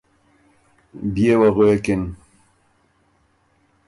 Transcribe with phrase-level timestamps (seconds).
[1.13, 2.01] بيې وه غوېکِن:ـ